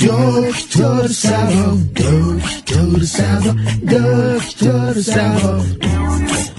[0.00, 5.60] دکتر سبا دکتر سبا دکتر سبا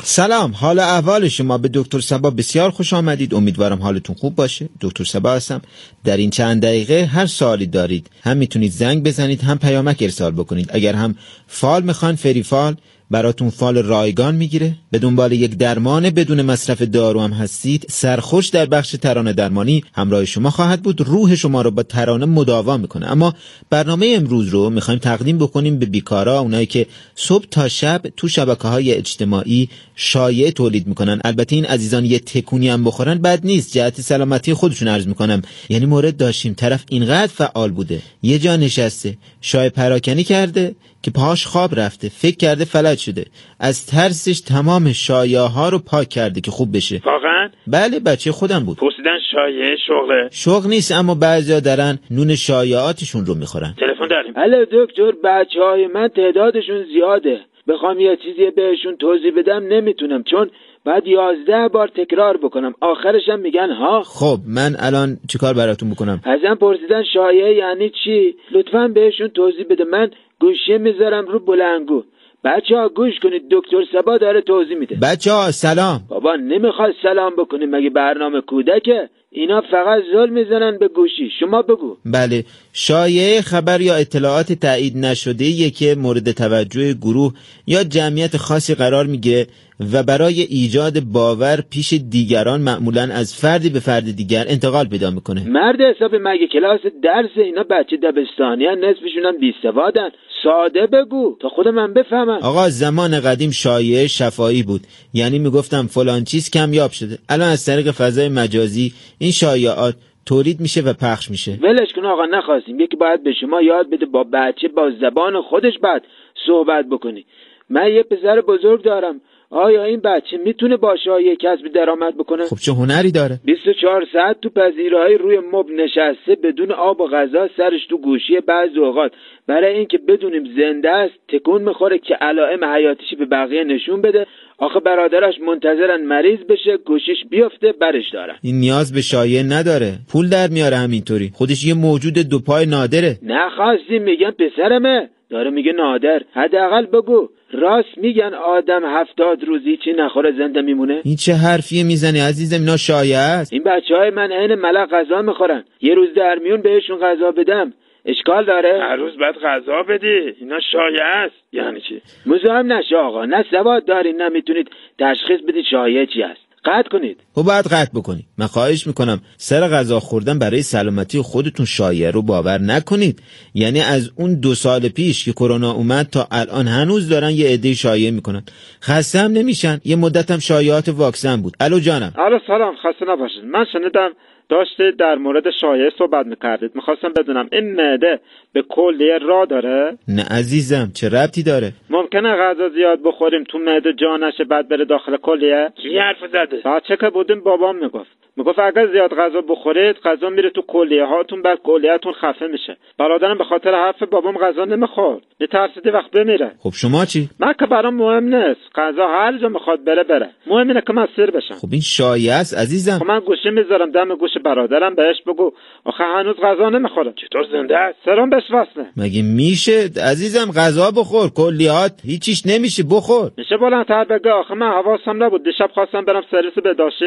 [0.03, 2.29] سلام حال احوال شما به دکتر سبا.
[2.29, 3.33] بسیار خوش آمدید.
[3.33, 4.69] امیدوارم حالتون خوب باشه.
[4.81, 5.61] دکتر سبا هستم.
[6.03, 10.69] در این چند دقیقه هر سوالی دارید هم می‌تونید زنگ بزنید هم پیامک ارسال بکنید.
[10.73, 11.15] اگر هم
[11.47, 12.75] فال می‌خوان فری فال
[13.11, 14.75] براتون فال رایگان می‌گیره.
[14.91, 20.25] به دنبال یک درمان بدون مصرف دارو هم هستید سرخوش در بخش ترانه درمانی همراه
[20.25, 21.01] شما خواهد بود.
[21.01, 23.11] روح شما رو با ترانه مداوا می‌کنه.
[23.11, 23.33] اما
[23.69, 28.67] برنامه امروز رو می‌خوایم تقدیم بکنیم به بیکارا اونایی که صبح تا شب تو شبکه
[28.67, 31.21] های اجتماعی شایع تولید می‌کنن.
[31.25, 33.73] البته این عزیزان یه تکونی هم بخورن بد نیست.
[33.73, 35.41] جهت سلامتی خودشون عرض می‌کنم.
[35.69, 36.53] یعنی مورد داشتیم.
[36.53, 37.99] طرف اینقدر فعال بوده.
[38.23, 39.17] یه جا نشسته.
[39.41, 42.09] شای پراکنی کرده که پاش خواب رفته.
[42.09, 43.25] فکر کرده فلج شده.
[43.59, 47.01] از ترسش تمام شایه ها رو پاک کرده که خوب بشه.
[47.05, 48.77] واقعا؟ بله بچه خودم بود.
[48.77, 53.75] پرسیدن شایعه شغله؟ شغل نیست اما بعضیا دارن نون شایعاتشون رو می‌خورن.
[53.79, 54.33] تلفن داریم.
[54.33, 57.39] بله دکتر بچه های من تعدادشون زیاده.
[57.67, 60.49] بخوام یه چیزی بهشون توضیح بدم نمی‌تونم چون
[60.85, 62.73] بعد یازده بار تکرار بکنم.
[62.81, 64.03] آخرشم میگن ها.
[64.03, 69.83] خب من الان چیکار براتون بکنم؟ ازم پرسیدن شایعه یعنی چی؟ لطفا بهشون توضیح بده.
[69.83, 72.03] من گوشی می‌ذارم رو بلنگو.
[72.43, 73.43] بچه ها گوش کنید.
[73.51, 74.97] دکتر سبا داره توضیح میده.
[75.01, 75.99] بچه ها سلام.
[76.09, 81.29] بابا نمی‌خواد سلام بکنیم مگه برنامه کودکه؟ اینا فقط زل می‌زنن به گوشی.
[81.39, 81.97] شما بگو.
[82.05, 82.43] بله.
[82.73, 87.33] شایعه خبر یا اطلاعات تایید نشده که مورد توجه گروه
[87.67, 89.47] یا جمعیت خاصی قرار می‌گیره
[89.93, 95.49] و برای ایجاد باور پیش دیگران معمولا از فردی به فرد دیگر انتقال پیدا می‌کنه.
[95.49, 100.09] مرد حساب مگه کلاس درس اینا بچه دبستانی نصفشون هم بیسوادن.
[100.45, 102.39] ساده بگو تا خود من بفهمم.
[102.41, 104.81] آقا زمان قدیم شایعه شفایی بود.
[105.13, 107.17] یعنی می‌گفتم فلان چیز کمیاب شده.
[107.29, 111.51] الان از طریق فضای مجازی این شایعات تولید میشه و پخش میشه.
[111.61, 112.79] ولش کن آقا نخواستیم.
[112.79, 116.01] یکی باید به شما یاد بده با بچه با زبان خودش بعد
[116.47, 117.25] صحبت بکنی.
[117.69, 119.21] من یه پسر بزرگ دارم.
[119.55, 124.41] آیا این بچه می‌تونه با شایعه کسب درآمد بکنه؟ خب چه هنری داره؟ 24 ساعت
[124.41, 129.11] تو پذیرایی روی مبل نشسته بدون آب و غذا سرش تو گوشی بعض اوقات.
[129.47, 134.25] برای اینکه بدونیم زنده است تکون می‌خوره که علائم حیاتیشی به بقیه نشون بده.
[134.57, 138.35] آخه برادرش منتظرن مریض بشه گوشیش بیفته برش دارن.
[138.41, 139.91] این نیاز به شایعه نداره.
[140.11, 141.31] پول در میاره همینطوری.
[141.33, 143.17] خودش یه موجود دو پای نادره.
[143.23, 146.21] نخواستی میگن پسرمه داره میگه نادر.
[146.33, 147.29] حداقل بگو.
[147.55, 152.77] راست میگن آدم هفتاد روزی چی نخوره زنده میمونه؟ این چه حرفیه می‌زنی عزیزم؟ اینا
[152.77, 153.53] شایعه است.
[153.53, 155.63] این بچه های من عین ملق غذا می‌خورن.
[155.81, 157.73] یه روز در میون بهشون غذا بدم.
[158.05, 160.35] اشکال داره؟ هر روز باید غذا بدی.
[160.39, 161.35] اینا شایعه است.
[161.51, 163.25] یعنی چی؟ مزاحم نشه آقا.
[163.25, 166.44] نه سواد دارین نه می‌تونید تشخیص بدید شایعه چی است.
[166.65, 167.17] قطع کنید.
[167.35, 168.25] خب باید قطع بکنید.
[168.37, 173.21] من خواهش می‌کنم سر غذا خوردن برای سلامتی خودتون شایعه رو باور نکنید.
[173.53, 177.73] یعنی از اون دو سال پیش که کرونا اومد تا الان هنوز دارن یه عده
[177.73, 178.43] شایعه می‌کنن.
[178.81, 179.79] خسته هم نمیشن.
[179.85, 181.53] یه مدت هم شایعات واکسن بود.
[181.59, 182.13] الو جانم.
[182.17, 182.75] الو سلام.
[182.75, 183.43] خسته نباشید.
[183.43, 184.09] من شنیدم
[184.49, 186.71] داشتید در مورد شایعه صحبت می‌کردید.
[186.75, 188.19] می‌خواستم بدونم این معده
[188.53, 193.93] به کلیه را داره؟ نه عزیزم چه ربطی داره؟ ممکنه غذا زیاد بخوریم تو معده
[193.93, 198.24] جا نشه بعد بره داخل کلیه؟ کی حرف زده؟ بچه که بودیم بابام می‌گفت.
[198.37, 202.77] می‌گفت اگر زیاد غذا بخورید غذا میره تو کلیه هاتون بعد کلیهتون خفه میشه.
[202.97, 205.21] برادرم به خاطر حرف بابام غذا نمی‌خورد.
[205.39, 206.51] میترسیدی وقت بمیره.
[206.59, 208.59] خب شما چی؟ من که برام مهم نیست.
[208.75, 210.29] غذا هر جا می‌خواد بره بره.
[210.47, 211.55] مهم اینه که من سیر بشم.
[211.55, 212.99] خب این شایعه است عزیزم.
[212.99, 215.51] خب من گوشی می‌ذارم دم گوش برادرم بهش بگو.
[215.85, 217.13] آخه هنوز غذا نمی‌خوره.
[217.21, 219.79] چطور زنده است؟ سرم بهش وصله مگه میشه؟
[220.11, 221.29] عزیزم غذا بخور.
[221.37, 223.31] کلیات هیچیش نمیشه بخور.
[223.37, 224.31] میشه بلندتر بگه.
[224.31, 225.43] آخه من حواسم نبود.
[225.43, 227.05] دیشب خواستم برم سرویس بداشی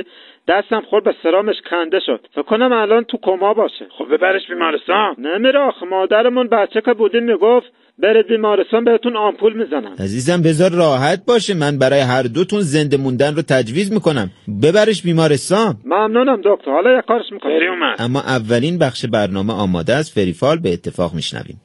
[0.48, 2.20] دستم خورد به سرامش کنده شد.
[2.34, 3.86] فکر کنم الان تو کما باشه.
[3.98, 5.14] خب ببرش بیمارستان.
[5.18, 7.66] نمیره آخه مادرمون بچه که بودیم می‌گفت
[7.98, 11.54] برید بیمارستان بهتون آمپول می‌زنم عزیزم بذار راحت باشه.
[11.54, 14.30] من برای هر دوتون زنده موندن رو تجویز می‌کنم.
[14.62, 15.76] ببرش بیمارستان.
[15.84, 16.70] ممنونم دکتر.
[16.70, 17.52] حالا یه کارش می‌کنم.
[17.52, 17.96] اومد.
[17.98, 20.14] اما اولین بخش برنامه آماده است.
[20.14, 21.60] فریفال به اتفاق میشنویم.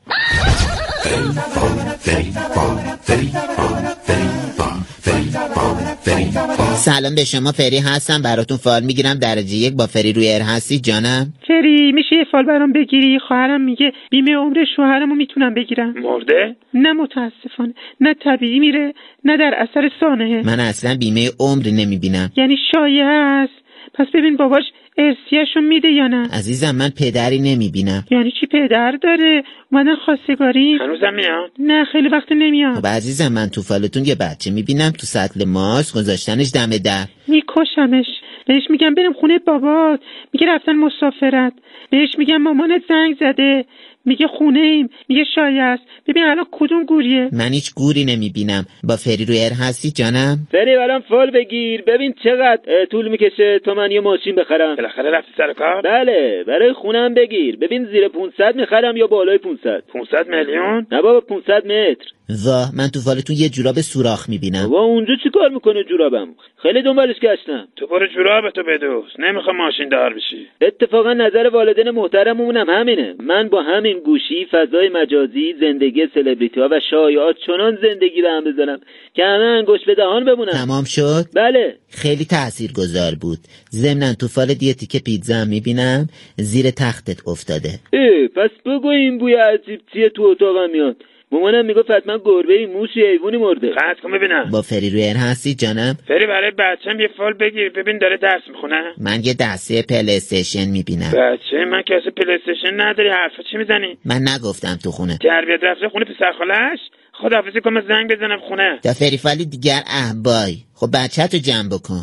[6.76, 8.22] سلام به شما فری هستم.
[8.22, 9.14] براتون فال می‌گیرم.
[9.14, 10.80] درجه یک با فری روی ار هستی.
[10.80, 11.34] جانم.
[11.48, 15.94] فری میشه یه فال برام بگیری؟ خواهرم میگه بیمه عمر شوهرمو می‌تونم بگیرم.
[16.02, 17.74] مرده؟ نه متاسفانه.
[18.02, 18.94] نه طبیعی میره
[19.26, 20.42] نه در اثر سانحه.
[20.46, 22.32] من اصلا بیمه عمر نمی‌بینم.
[22.38, 23.54] یعنی شایعه است.
[23.94, 24.64] پس ببین باباش
[24.98, 28.04] ارسیهشو میده یا نه؟ عزیزم من پدری نمی‌بینم.
[28.12, 31.52] یعنی چی پدر داره؟ اومدن خواستگاری؟ هنوزم میاد.
[31.60, 32.76] نه خیلی وقت نمیاد.
[32.76, 37.06] خب عزیزم من تو فالتون یه بچه می‌بینم تو سطل ماست گذاشتنش دم در.
[37.28, 38.06] میکشمش.
[38.48, 40.00] بهش میگم بریم خونه بابات.
[40.34, 41.54] میگه رفتن مسافرت.
[41.90, 43.66] بهش میگم مامانت زنگ زده.
[44.06, 44.90] میگه خونه ایم.
[45.10, 48.66] میگه شایع است ببین الان کدوم گوریه؟ من هیچ گوری نمی‌بینم.
[48.84, 51.82] با فری روی ایر هستی جانم؟ فری برام فال بگیر.
[51.82, 54.76] ببین چقدر طول می‌کشه تا من یه ماشین بخرم.
[54.76, 57.58] بالاخره رفتی سر کار؟ بله برای خونم بگیر.
[57.58, 62.06] ببین زیر 500 می‌خرم یا بالای 500 500 میلیون؟ نه بابا 500 متر.
[62.30, 64.64] وا من تو فالتون یه جوراب سوراخ می‌بینم.
[64.64, 66.28] بابا اونجا چی کار می‌کنه جورابم؟
[66.64, 67.68] خیلی دنبالش گشتم.
[67.76, 69.12] تو برو جورابتو بدوز.
[69.20, 70.48] نمی‌خوام ماشین دار بشی.
[70.62, 73.16] اتفاقا نظر والدین محترممون هم همینه.
[73.20, 78.44] من با همین گوشی فضای مجازی زندگی سلبریتی ها و شایعات چنان زندگی به هم
[78.44, 78.80] بزنم
[79.14, 80.52] که همه انگشت به دهان بمونن.
[80.52, 81.78] تمام شد؟ بله.
[81.90, 83.40] خیلی تأثیر گذار بود.
[83.72, 87.80] ضمنا تو فال یه تیکه پیتزا هم می‌بینم زیر تختت افتاده.
[87.94, 90.96] اه پس بگو این بوی عجیب چیه تو اتاقم میاد.
[91.34, 93.68] مامانم می‌گفت حتما گربه ای موشی حیوانی مرده.
[93.70, 94.50] قطع کن ببینم.
[94.52, 97.70] با فری روی ایر هستی جانم؟ فری برای بچم یه فال بگیر.
[97.70, 98.82] ببین داره درس می‌خونه.
[98.98, 101.12] من یه دسته پلی استیشن می‌بینم.
[101.12, 103.10] بچه من کسی پلی استیشن نداری.
[103.10, 105.18] حرفا چی می‌زنی؟ من نگفتم تو خونه.
[105.18, 106.80] تربیت رفته خونه پسر خالش؟
[107.22, 108.80] خداحافظی کن من زنگ بزنم خونه.
[108.84, 112.02] تا فری فالی دیگر اهبای خب بچه تو جمع بکن.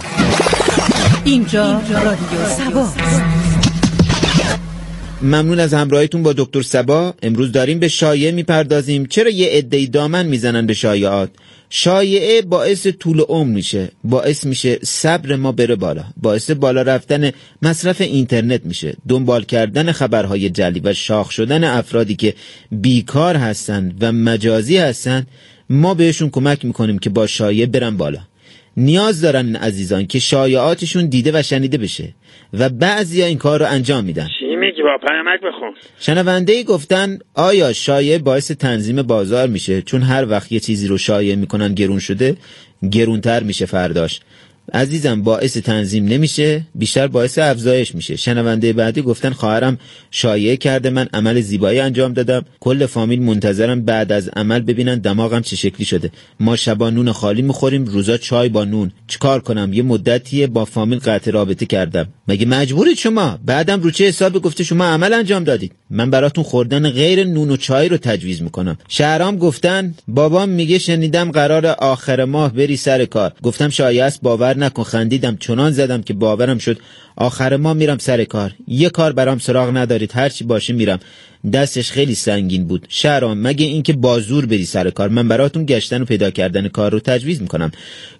[1.24, 1.64] اینجا
[2.04, 2.84] رادیو سبا
[5.22, 7.14] ممنون از همراهیتون با دکتر سبا.
[7.22, 9.06] امروز داریم به شایعه می‌پردازیم.
[9.06, 11.30] چرا یه عده‌ای دامن می‌زنن به شایعات؟
[11.70, 13.90] شایعه باعث طول عمر میشه.
[14.04, 16.04] باعث میشه صبر ما بره بالا.
[16.16, 17.30] باعث بالا رفتن
[17.62, 18.96] مصرف اینترنت میشه.
[19.08, 22.34] دنبال کردن خبرهای جلی و شاخ شدن افرادی که
[22.72, 25.26] بیکار هستن و مجازی هستن
[25.70, 28.18] ما بهشون کمک می‌کنیم که با شایعه برن بالا.
[28.76, 32.08] نیاز دارن این عزیزان که شایعاتشون دیده و شنیده بشه
[32.52, 34.28] و بعضی این کار رو انجام میدن.
[34.38, 40.02] چی میگی با پیامک بخون؟ شنونده ای گفتن آیا شایعه باعث تنظیم بازار میشه چون
[40.02, 42.36] هر وقت یه چیزی رو شایعه می‌کنن گرون شده
[42.92, 44.20] گرونتر میشه فرداش.
[44.72, 48.16] عزیزم باعث تنظیم نمیشه بیشتر باعث افزایش میشه.
[48.16, 49.78] شنونده بعدی گفتن خواهرم
[50.10, 52.44] شایعه کرده من عمل زیبایی انجام دادم.
[52.60, 56.10] کل فامیل منتظرم بعد از عمل ببینن دماغم چه شکلی شده.
[56.40, 58.90] ما شبا نون خالی می‌خوریم روزا چای با نون.
[59.06, 62.08] چیکار کنم؟ یه مدتیه با فامیل قطع رابطه کردم.
[62.28, 66.90] مگه مجبورید شما؟ بعدم رو چه حسابی گفته شما عمل انجام دادید؟ من براتون خوردن
[66.90, 68.78] غیر نون و چای رو تجویز می‌کنم.
[68.88, 73.32] شهرام گفتن بابام میگه شنیدم قرار آخر ماه بری سر کار.
[73.42, 76.78] گفتم شایعه است باور نکن خندیدم چنان زدم که باورم شد
[77.16, 78.52] آخر ما میرم سر کار.
[78.68, 81.00] یه کار برام سراغ ندارید هرچی باشه میرم.
[81.52, 82.86] دستش خیلی سنگین بود.
[82.88, 87.00] شهرام مگه اینکه بازور بری سر کار من براتون گشتن و پیدا کردن کار رو
[87.00, 87.70] تجویز می‌کنم.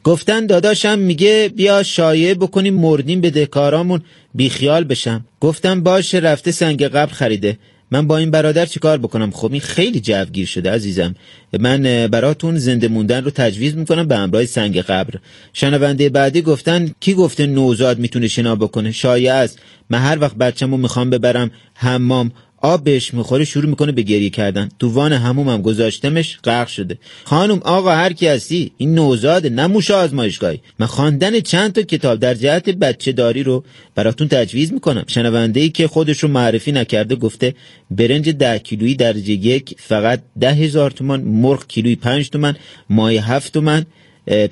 [0.04, 4.02] گفتن داداشم میگه بیا شایعه بکنیم مردیم به دهکارامون.
[4.34, 5.25] بیخیال بشم.
[5.40, 7.58] گفتم باشه رفته سنگ قبل خریده.
[7.90, 11.14] من با این برادر چیکار بکنم؟ خب این خیلی جوگیر شده عزیزم.
[11.58, 15.14] من براتون زنده موندن رو تجویز می‌کنم به همراه سنگ قبر.
[15.52, 19.58] شنونده بعدی گفتن کی گفته نوزاد می‌تونه شنا بکنه؟ شایعه است.
[19.90, 24.68] من هر وقت بچه‌مو می‌خوام ببرم حمام آب بهش می‌خوره شروع می‌کنه به گریه کردن.
[24.78, 26.98] تو وان همومم گذاشتمش غرق شده.
[27.24, 30.60] خانم آقا هر کی هستی این نوزاد نه موش آزمایشگاهی.
[30.78, 33.64] من خواندن چند تا کتاب در جهت بچه داری رو
[33.94, 35.04] براتون تجویز می‌کنم.
[35.06, 37.54] شنونده ای که خودش رو معرفی نکرده گفته
[37.90, 42.56] برنج ده کیلویی درجه یک فقط ده هزار تومان مرغ کیلویی پنج تومن
[42.90, 43.86] مای هفت تومن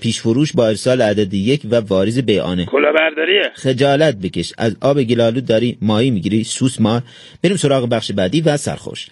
[0.01, 4.53] پیش فروش با ارسال عدد یک و واریز بیانه کلاهبرداریه؟ خجالت بکش.
[4.59, 7.03] از آب گلالود داری ماهی می‌گیری سوس مار
[7.43, 9.09] بریم سراغ بخش بعدی و سرخوش.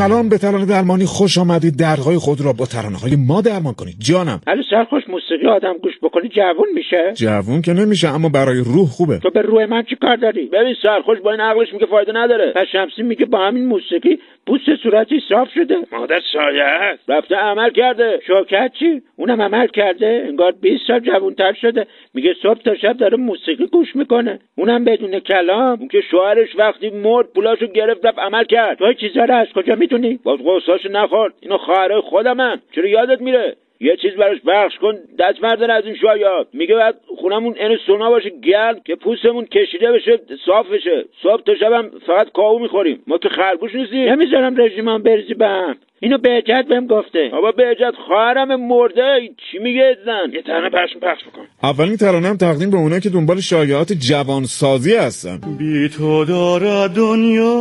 [0.00, 1.74] سلام به ترانه درمانی خوش آمدید.
[1.78, 3.96] دردهای خود را با ترانه های ما درمان کنید.
[4.08, 4.40] جانم.
[4.46, 9.18] علی سرخوش موسیقی آدم گوش بکنی جوون میشه؟ جوون که نمیشه اما برای روح خوبه.
[9.18, 12.52] تو به روح من چی کار داری؟ ببین سرخوش با این عقلش میگه فایده نداره.
[12.56, 15.76] پس شمسی میگه با همین موسیقی پوست صورتی صاف شده.
[15.92, 17.02] مادر شایعه است.
[17.08, 18.20] رفته عمل کرده.
[18.26, 20.24] شوکت چی؟ اونم عمل کرده.
[20.28, 21.86] انگار 20 سال جوونتر شده.
[22.14, 24.38] میگه صبح تا شب داره موسیقی گوش می‌کنه.
[24.56, 25.78] اونم بدون کلام.
[25.78, 28.78] اون که شوهرش وقتی مرد پولاشو گرفت رفت عمل کرد.
[28.78, 33.56] تو چیزا رو از کجا می‌دونی؟ باز قصاشو نخورد اینو خواهرای خودمن چرا یادت میره؟
[33.80, 34.98] یه چیز براش بخش کن.
[35.18, 39.92] دست مردن از این شایعات میگه بعد خونمون این سونا باشه گرد که پوستمون کشیده
[39.92, 41.04] بشه صاف بشه.
[41.22, 43.02] صبح تا شبم فقط کاهو می‌خوریم.
[43.06, 44.08] ما که خرگوش نیستیم.
[44.08, 45.76] نمی‌ذارم رژیمم بریزی به هم.
[46.04, 47.28] اینو بهجت بهم گفته.
[47.32, 49.30] بابا بهجت خواهرم مرده.
[49.50, 51.46] چی میگه زن؟ یه ترانه پخش پخش بکن.
[51.62, 55.40] اولین ترانه هم تقدیم به اونایی که دنبال شایعات جوانسازی هستن.
[55.58, 57.56] بی تو دارد دنیا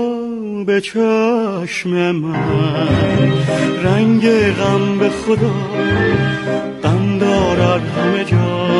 [0.66, 2.36] به چشم من.
[3.84, 4.22] رنگ
[4.52, 5.54] غم به خدا
[6.84, 8.74] غم دارد همه جا.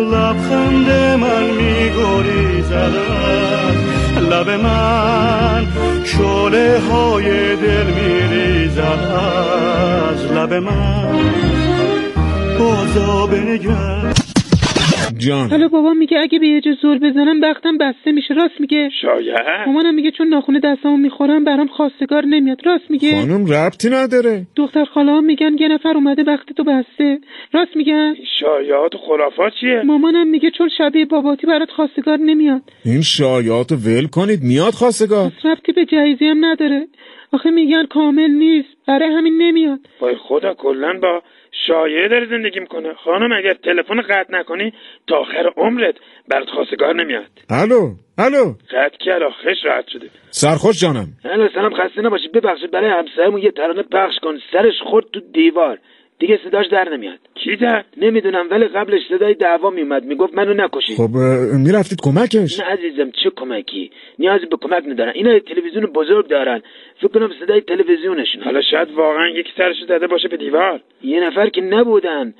[0.00, 0.88] لبخند
[1.20, 2.92] من میگریزد.
[4.16, 11.32] از لب من شعله های دل میریزد از لب من.
[12.58, 14.25] بازا بنگر.
[15.26, 15.50] جان.
[15.50, 18.34] حالا بابا میگه اگه به یه جا زور بزنم بختم بسته میشه.
[18.34, 18.90] راست میگه.
[19.02, 19.36] شاید.
[19.66, 22.66] مامانم میگه چون ناخون دستامو می‌خورم برام خواستگار نمیاد.
[22.66, 23.20] راست میگه.
[23.20, 24.46] خانم ربطی نداره.
[24.56, 27.18] دختر خاله میگن یه نفر اومده وقتی تو بسته.
[27.52, 32.62] راست میگن شایعات و خرافات چیه؟ مامانم میگه چون شبیه باباتی برات خواستگار نمیاد.
[32.84, 35.32] این شایعات ول کنید میاد خواستگار.
[35.44, 36.86] ربطی به جهیزی هم نداره.
[37.32, 38.68] آخه میگن کامل نیست.
[38.86, 39.78] برای همین نمیاد.
[40.00, 41.22] وای خدا کلا با
[41.66, 42.94] شایعه داره زندگی می‌کنه.
[42.94, 44.72] خانم اگر تلفن قطع نکنی
[45.06, 45.94] تا آخر عمرت
[46.28, 47.30] برات خواستگار نمیاد.
[47.50, 48.54] الو الو.
[48.70, 50.10] قطع کرد آخرش راحت شده.
[50.30, 51.08] سرخوش جانم.
[51.24, 54.38] الو سلام خسته نباشید ببخشید برای همسایمون یه ترانه پخش کن.
[54.52, 55.78] سرش خورد تو دیوار.
[56.18, 57.18] دیگه صداش در نمیاد.
[57.34, 61.10] کی در؟ نمی‌دونم ولی قبلش صدای دعوا میومد می‌گفت منو نکشید خب
[61.66, 65.12] می‌رفتید کمکش؟ نه عزیزم چه کمکی؟ نیازی به کمک ندارن.
[65.14, 66.62] اینا تلویزیون بزرگ دارن.
[66.98, 68.42] فکر کنم صدای تلویزیونشون.
[68.42, 70.80] حالا شاید واقعا یکی سرشو داده باشه به دیوار.
[71.02, 72.34] یه نفر که نبودن.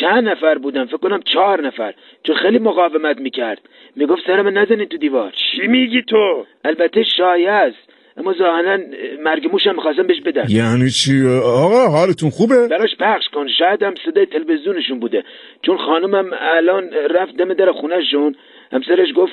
[0.00, 1.94] چند نفر بودن؟ فکر کنم چهار نفر.
[2.22, 3.60] چون خیلی مقاومت می‌کرد.
[3.96, 5.32] می‌گفت سرم نزنید تو دیوار.
[5.32, 7.92] چی میگی تو؟ البته شایع است.
[8.16, 8.78] اما ظاهرا اه،
[9.22, 10.44] مرگ موشم می‌خواستم بهش بدن.
[10.48, 13.46] یعنی چی؟ آقا حالتون خوبه؟ براش پخش کن.
[13.58, 15.24] شاید هم صدای تلویزیونشون بوده.
[15.62, 18.34] چون خانمم الان رفت دم در خونهشون.
[18.72, 19.32] همسرش گفت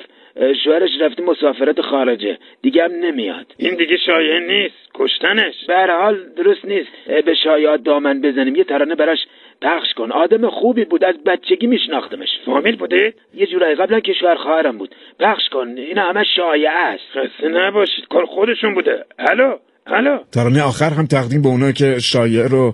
[0.63, 2.37] شوهرش رفته مسافرت خارجه.
[2.61, 3.45] دیگه هم نمیاد.
[3.57, 4.75] این دیگه شایعه نیست.
[4.93, 5.53] کشتنش.
[5.67, 6.89] به هر حال درست نیست.
[7.25, 8.55] به شایعات دامن بزنیم.
[8.55, 9.19] یه ترانه براش
[9.61, 10.11] پخش کن.
[10.11, 11.03] آدم خوبی بود.
[11.03, 12.29] از بچگی میشناختمش.
[12.45, 14.95] فامیل بوده یه جورایی قبلا که شوهر خواهرم بود.
[15.19, 15.67] پخش کن.
[15.77, 17.03] اینا همه شایعه است.
[17.13, 18.05] خسته نباشید.
[18.09, 19.05] کار خودشون بوده.
[19.19, 19.55] الو؟
[19.87, 22.73] الو؟ ترانه آخر هم تقدیم به اونایی که شایعه رو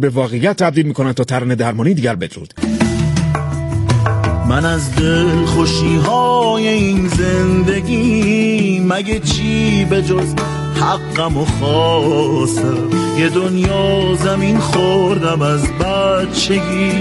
[0.00, 2.85] به واقعیت تبدیل می‌کنن تا ترانه درمانی دیگر بدرود.
[4.48, 10.34] من از دل خوشی های این زندگی مگه چی به جز
[10.80, 16.92] حقم و خواستم یه دنیا زمین خوردم از بچگی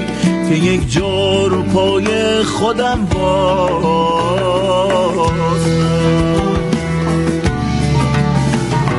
[0.50, 3.66] که یک جا رو پای خودم باستم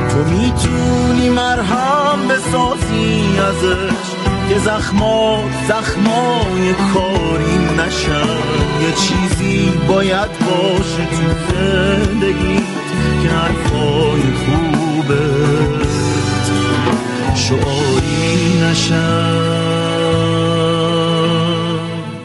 [0.09, 4.16] تو می‌تونی مرهم بسازی ازش.
[4.49, 8.27] که زخما زخمای کاری نشن
[8.81, 12.57] یه چیزی باید باشه تو زندگی
[13.23, 15.25] که حرفای خوبه.
[17.35, 19.67] شعاری نشن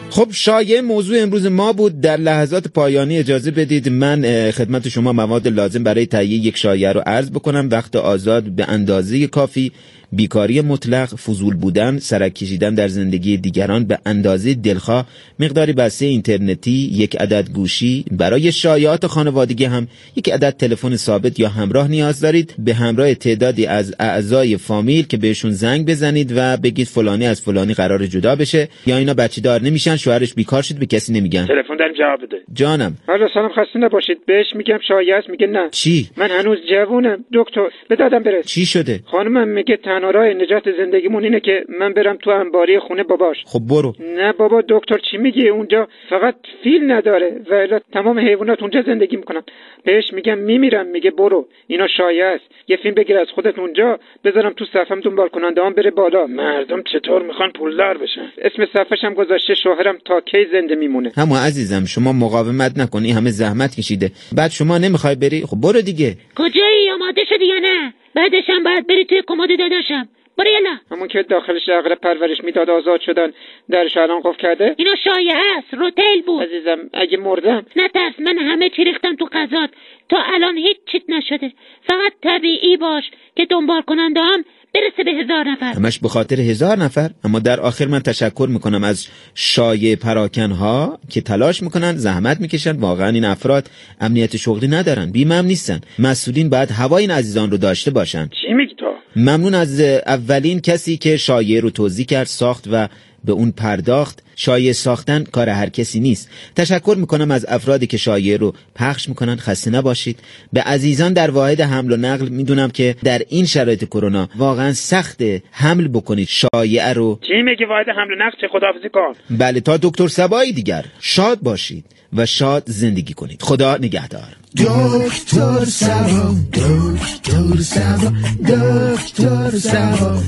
[0.09, 2.01] خب شایع موضوع امروز ما بود.
[2.01, 7.01] در لحظات پایانی اجازه بدید من خدمت شما مواد لازم برای تهیه یک شایعه رو
[7.05, 7.67] عرض بکنم.
[7.71, 9.71] وقت آزاد به اندازه کافی.
[10.15, 15.05] بیکاری مطلق فضول بودن سرک کشیدن در زندگی دیگران به اندازه دلخواه
[15.39, 21.49] مقداری بسته اینترنتی یک عدد گوشی برای شایعات خانوادگی هم یک عدد تلفن ثابت یا
[21.49, 22.55] همراه نیاز دارید.
[22.59, 27.73] به همراه تعدادی از اعضای فامیل که بهشون زنگ بزنید و بگید فلانی از فلانی
[27.73, 28.67] قرار جدا بشه.
[28.85, 31.45] یا اینا بچه دار نمیشن شوهرش بیکار شد به کسی نمیگن.
[31.45, 32.37] تلفن داریم جواب بده.
[32.53, 32.97] جانم.
[33.07, 34.17] حالا سلام خسته نباشید.
[34.27, 35.69] بهش میگم شایعه میگه نه.
[35.71, 37.25] چی؟ من هنوز جوونم.
[37.33, 41.93] دکتر به دادم برس چی شده؟ خانمم میگه تنها راه نجات زندگیمون اینه که من
[41.93, 43.37] برم تو انباری خونه باباش.
[43.45, 43.95] خب برو.
[44.17, 49.41] نه بابا دکتر چی میگی اونجا؟ فقط فیل نداره و تمام حیوانات اونجا زندگی می‌کنن.
[49.85, 51.47] بهش میگم میمیرم میگه برو.
[51.67, 52.43] اینا شایعه است.
[52.67, 56.27] یه فیلم بگیر از خودت اونجا بذارم تو صفم دنبال کننده هم بره بالا.
[56.27, 61.11] مردم چطور می‌خوان پولدار بشن؟ اسم صفحش هم گذاشته شوهرم تا کی زنده میمونه.
[61.17, 64.11] همون عزیزم شما مقاومت نکنی همه زحمت کشیده.
[64.37, 66.15] بعد شما نمی‌خوای بری؟ خب برو دیگه.
[66.35, 70.09] کجایی؟ آماده شدی یا نه؟ بعدش هم باید بری توی کمد داداشم.
[70.37, 73.33] برو یلا همون که داخلش عقل پرورش می‌داد آزاد شدن
[73.69, 76.43] درش الان قفل کرده؟ اینا شایعه است روتل بود.
[76.43, 79.69] عزیزم اگه مردم؟ نه ترس من همه چی ریختم تو قضات.
[80.09, 81.51] تا الان هیچ چیت نشده.
[81.81, 83.03] فقط طبیعی باش
[83.35, 85.73] که دنبال کننده هم برسه به هزار نفر.
[85.73, 87.11] همش به خاطر هزار نفر.
[87.23, 92.71] اما در آخر من تشکر می‌کنم از شایع پراکن ها که تلاش می‌کنن زحمت می‌کشن.
[92.71, 93.69] واقعا این افراد
[94.01, 95.81] امنیت شغلی ندارن بیمه هم نیستن.
[95.99, 98.29] مسئولین باید هوای این عزیزان رو داشته باشن.
[98.41, 102.87] چی میگی تو؟ ممنون از اولین کسی که شایعه رو توضیح کرد ساخت و
[103.23, 106.29] به اون پرداخت شایعه ساختن کار هر کسی نیست.
[106.55, 110.19] تشکر می‌کنم از افرادی که شایعه رو پخش می‌کنن خسته نباشید.
[110.53, 115.21] به عزیزان در واحد حمل و نقل می‌دونم که در این شرایط کرونا واقعا سخت
[115.51, 116.27] حمل بکنید.
[116.31, 120.85] شایعه رو چی میگی واحد حمل نقل چه خداحافظی کن؟ بله تا دکتر سبایی دیگر.
[120.99, 123.41] شاد باشید و شاد زندگی کنید.
[123.41, 124.35] خدا نگهدار.
[124.57, 128.11] دکتر سبا دکتر سبا
[128.47, 130.21] دکتر سبا.